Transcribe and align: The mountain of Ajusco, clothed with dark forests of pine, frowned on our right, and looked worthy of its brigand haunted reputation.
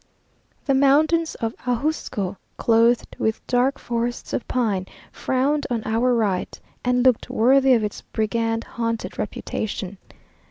The 0.65 0.73
mountain 0.73 1.25
of 1.41 1.53
Ajusco, 1.67 2.35
clothed 2.57 3.15
with 3.19 3.45
dark 3.45 3.77
forests 3.77 4.33
of 4.33 4.47
pine, 4.47 4.87
frowned 5.11 5.67
on 5.69 5.83
our 5.85 6.15
right, 6.15 6.59
and 6.83 7.03
looked 7.05 7.29
worthy 7.29 7.73
of 7.75 7.83
its 7.83 8.01
brigand 8.01 8.63
haunted 8.63 9.19
reputation. 9.19 9.99